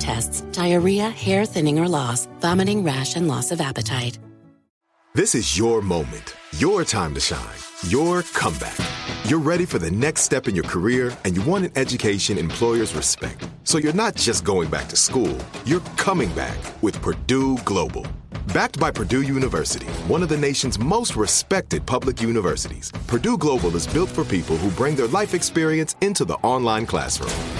[0.00, 4.18] tests, diarrhea, hair thinning or loss, vomiting, rash, and loss of appetite.
[5.12, 7.58] This is your moment, your time to shine,
[7.88, 8.78] your comeback.
[9.24, 12.94] You're ready for the next step in your career and you want an education employers
[12.94, 13.48] respect.
[13.64, 18.06] So you're not just going back to school, you're coming back with Purdue Global.
[18.54, 23.88] Backed by Purdue University, one of the nation's most respected public universities, Purdue Global is
[23.88, 27.59] built for people who bring their life experience into the online classroom.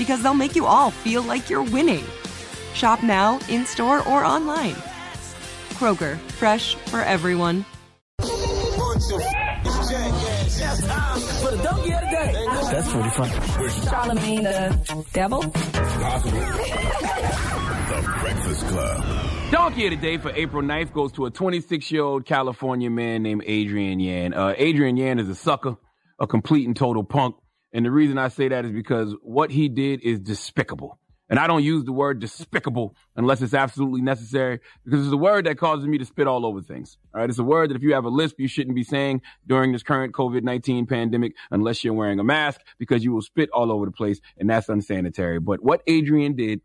[0.00, 2.02] because they'll make you all feel like you're winning.
[2.72, 4.72] Shop now, in store, or online.
[5.76, 7.66] Kroger, fresh for everyone.
[8.16, 8.24] For
[11.50, 12.68] the donkey of the.
[12.72, 13.32] That's pretty funny.
[13.84, 15.42] Charlamagne the devil.
[15.42, 15.50] The
[18.20, 19.04] Breakfast Club.
[19.50, 23.22] Donkey of the day for April 9th goes to a 26 year old California man
[23.22, 24.32] named Adrian Yan.
[24.32, 25.76] Uh, Adrian Yan is a sucker,
[26.18, 27.36] a complete and total punk.
[27.72, 30.98] And the reason I say that is because what he did is despicable.
[31.28, 35.46] And I don't use the word despicable unless it's absolutely necessary because it's a word
[35.46, 36.98] that causes me to spit all over things.
[37.14, 37.30] All right.
[37.30, 39.84] It's a word that if you have a lisp, you shouldn't be saying during this
[39.84, 43.92] current COVID-19 pandemic unless you're wearing a mask because you will spit all over the
[43.92, 45.38] place and that's unsanitary.
[45.38, 46.62] But what Adrian did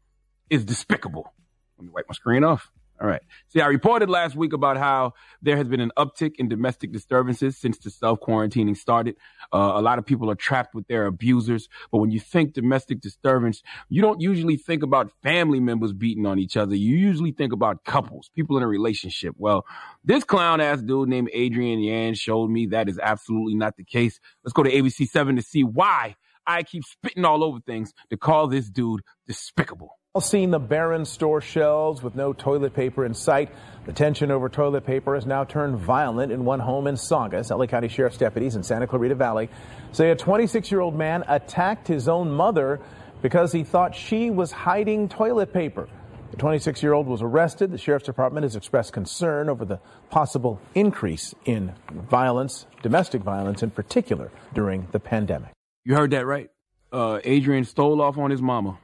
[0.50, 1.32] is despicable.
[1.78, 2.72] Let me wipe my screen off.
[3.02, 3.22] All right.
[3.50, 7.58] See, I reported last week about how there has been an uptick in domestic disturbances
[7.58, 9.18] since the self quarantining started.
[9.52, 11.68] Uh, a lot of people are trapped with their abusers.
[11.92, 16.40] But when you think domestic disturbance, you don't usually think about family members beating on
[16.40, 16.74] each other.
[16.74, 19.36] You usually think about couples, people in a relationship.
[19.38, 19.66] Well,
[20.06, 24.22] this clown ass dude named Adrian Yan showed me that is absolutely not the case.
[24.46, 26.16] Let's go to ABC 7 to see why
[26.48, 29.98] I keep spitting all over things to call this dude despicable.
[30.22, 33.50] Seen the barren store shelves with no toilet paper in sight.
[33.86, 37.50] The tension over toilet paper has now turned violent in one home in Saugus.
[37.50, 39.50] LA County Sheriff's deputies in Santa Clarita Valley
[39.92, 42.80] say a 26 year old man attacked his own mother
[43.22, 45.90] because he thought she was hiding toilet paper.
[46.32, 47.72] The 26 year old was arrested.
[47.72, 53.70] The Sheriff's Department has expressed concern over the possible increase in violence, domestic violence in
[53.70, 55.50] particular, during the pandemic.
[55.84, 56.50] You heard that right.
[56.94, 58.78] Uh, Adrian stole off on his mama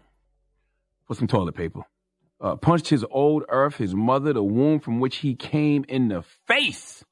[1.11, 1.81] for some toilet paper.
[2.39, 6.23] Uh, punched his old earth, his mother, the womb from which he came in the
[6.47, 7.03] face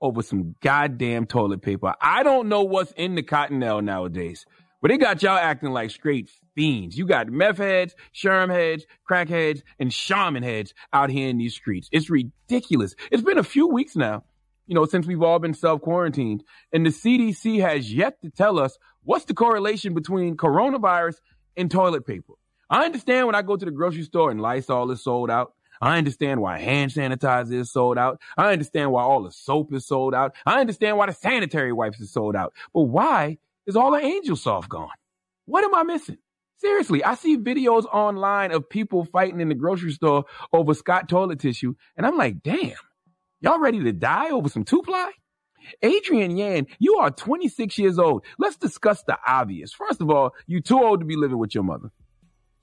[0.00, 1.94] over some goddamn toilet paper.
[2.00, 4.44] I don't know what's in the cottonelle nowadays,
[4.82, 6.98] but it got y'all acting like straight fiends.
[6.98, 11.54] You got meth heads, sherm heads, crack heads, and Charmin heads out here in these
[11.54, 11.88] streets.
[11.92, 12.96] It's ridiculous.
[13.12, 14.24] It's been a few weeks now,
[14.66, 16.42] you know, since we've all been self quarantined,
[16.72, 21.18] and the CDC has yet to tell us what's the correlation between coronavirus
[21.56, 22.32] and toilet paper.
[22.70, 25.52] I understand when I go to the grocery store and Lysol is sold out.
[25.80, 28.20] I understand why hand sanitizer is sold out.
[28.36, 30.34] I understand why all the soap is sold out.
[30.46, 32.54] I understand why the sanitary wipes is sold out.
[32.72, 34.88] But why is all the Angel Soft gone?
[35.46, 36.18] What am I missing?
[36.56, 41.40] Seriously, I see videos online of people fighting in the grocery store over Scott toilet
[41.40, 42.76] tissue, and I'm like, damn,
[43.40, 45.12] y'all ready to die over some two ply?
[45.82, 48.24] Adrian Yan, you are 26 years old.
[48.38, 49.72] Let's discuss the obvious.
[49.72, 51.90] First of all, you too old to be living with your mother.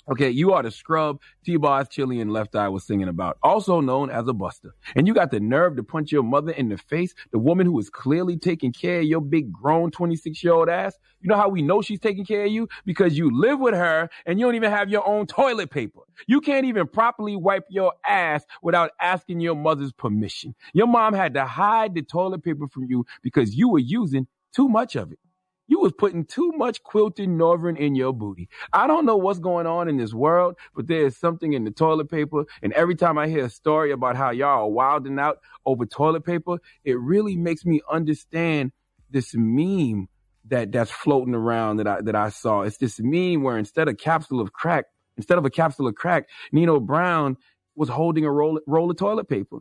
[0.09, 4.09] Okay, you are the scrub T-Boz Chili and Left Eye was singing about, also known
[4.09, 4.73] as a buster.
[4.95, 7.77] And you got the nerve to punch your mother in the face, the woman who
[7.79, 10.97] is clearly taking care of your big grown 26 year old ass.
[11.21, 12.67] You know how we know she's taking care of you?
[12.83, 16.01] Because you live with her and you don't even have your own toilet paper.
[16.27, 20.55] You can't even properly wipe your ass without asking your mother's permission.
[20.73, 24.67] Your mom had to hide the toilet paper from you because you were using too
[24.67, 25.19] much of it.
[25.71, 28.49] You was putting too much quilted northern in your booty.
[28.73, 31.71] I don't know what's going on in this world, but there is something in the
[31.71, 32.43] toilet paper.
[32.61, 36.25] And every time I hear a story about how y'all are wilding out over toilet
[36.25, 38.73] paper, it really makes me understand
[39.11, 40.09] this meme
[40.49, 42.63] that that's floating around that I that I saw.
[42.63, 46.27] It's this meme where instead of capsule of crack, instead of a capsule of crack,
[46.51, 47.37] Nino Brown
[47.77, 49.59] was holding a roll roll of toilet paper.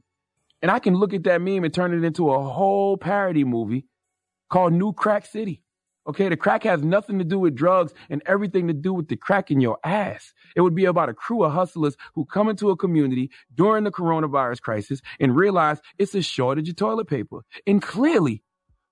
[0.60, 3.86] And I can look at that meme and turn it into a whole parody movie
[4.48, 5.62] called New Crack City.
[6.10, 9.14] Okay, the crack has nothing to do with drugs and everything to do with the
[9.14, 10.32] crack in your ass.
[10.56, 13.92] It would be about a crew of hustlers who come into a community during the
[13.92, 17.42] coronavirus crisis and realize it's a shortage of toilet paper.
[17.64, 18.42] And clearly,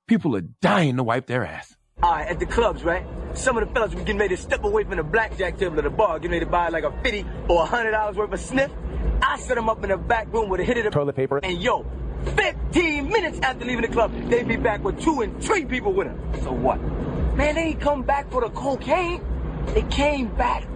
[0.06, 1.74] people are dying to wipe their ass.
[2.04, 3.04] All right, at the clubs, right?
[3.34, 5.82] Some of the fellas were getting ready to step away from the blackjack table at
[5.82, 8.70] the bar, getting ready to buy like a 50 or a $100 worth of sniff.
[9.20, 11.40] I set them up in the back room with a hit of the toilet paper.
[11.42, 11.84] And yo,
[12.36, 16.06] 15 minutes after leaving the club, they'd be back with two and three people with
[16.06, 16.42] them.
[16.42, 16.78] So what?
[17.38, 19.22] Man, they ain't come back for the cocaine.
[19.66, 20.66] They came back.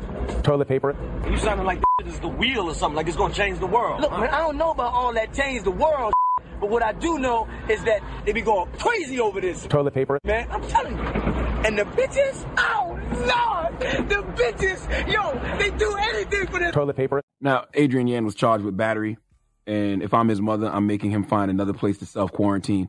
[0.45, 0.97] Toilet paper.
[1.29, 4.01] You sounding like this is the wheel or something, like it's gonna change the world.
[4.01, 6.13] Look, man, I don't know about all that change the world,
[6.61, 9.67] but what I do know is that they be going crazy over this.
[9.67, 10.21] Toilet paper.
[10.23, 11.03] Man, I'm telling you.
[11.03, 16.73] And the bitches, oh Lord, the bitches, yo, they do anything for this.
[16.73, 17.23] Toilet paper.
[17.41, 19.19] Now, Adrian Yan was charged with battery,
[19.67, 22.89] and if I'm his mother, I'm making him find another place to self quarantine.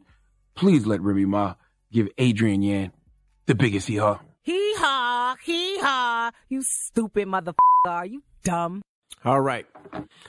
[0.54, 1.56] Please let Remy Ma
[1.92, 2.92] give Adrian Yan
[3.46, 4.20] the biggest hee haw.
[4.42, 6.32] Hee haw, hee haw.
[6.50, 7.56] You stupid motherfucker.
[7.86, 8.82] Are you dumb?
[9.26, 9.66] All right.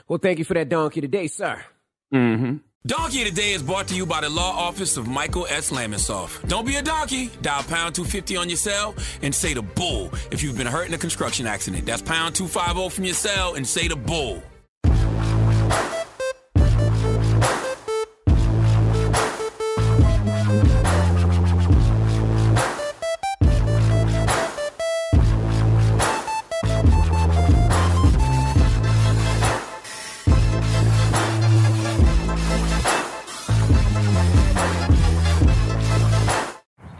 [0.07, 1.61] Well, thank you for that donkey today, sir.
[2.13, 2.57] Mm-hmm.
[2.85, 5.71] Donkey today is brought to you by the law office of Michael S.
[5.71, 6.47] Lamonsoff.
[6.47, 7.31] Don't be a donkey.
[7.41, 10.93] Dial pound 250 on your cell and say the bull if you've been hurt in
[10.93, 11.85] a construction accident.
[11.87, 14.43] That's pound 250 from your cell and say the bull.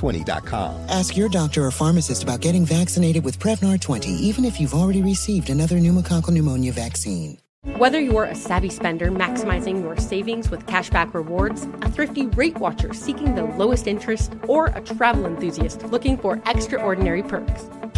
[0.00, 0.86] Prevnar20.com.
[0.88, 5.02] Ask your doctor or pharmacist about getting vaccinated with Prevnar 20, even if you've already
[5.02, 7.38] received another pneumococcal pneumonia vaccine.
[7.76, 12.94] Whether you're a savvy spender maximizing your savings with cashback rewards, a thrifty rate watcher
[12.94, 17.66] seeking the lowest interest, or a travel enthusiast looking for extraordinary perks,